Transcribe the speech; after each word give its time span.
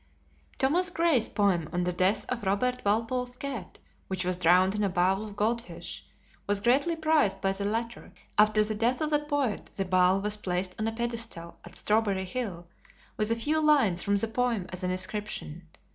Thomas 0.57 0.89
Gray's 0.89 1.29
poem 1.29 1.69
on 1.71 1.83
the 1.83 1.93
death 1.93 2.25
of 2.29 2.41
Robert 2.41 2.81
Walpole's 2.83 3.37
cat, 3.37 3.77
which 4.07 4.25
was 4.25 4.35
drowned 4.35 4.73
in 4.73 4.83
a 4.83 4.89
bowl 4.89 5.23
of 5.23 5.35
goldfish, 5.35 6.07
was 6.47 6.59
greatly 6.59 6.95
prized 6.95 7.39
by 7.39 7.51
the 7.51 7.65
latter; 7.65 8.11
after 8.35 8.63
the 8.63 8.73
death 8.73 8.99
of 8.99 9.11
the 9.11 9.19
poet 9.19 9.67
the 9.75 9.85
bowl 9.85 10.19
was 10.19 10.37
placed 10.37 10.73
on 10.79 10.87
a 10.87 10.91
pedestal 10.91 11.59
at 11.63 11.75
Strawberry 11.75 12.25
Hill, 12.25 12.67
with 13.15 13.29
a 13.29 13.35
few 13.35 13.61
lines 13.63 14.01
from 14.01 14.15
the 14.15 14.27
poem 14.27 14.65
as 14.71 14.83
an 14.83 14.89
inscription. 14.89 15.67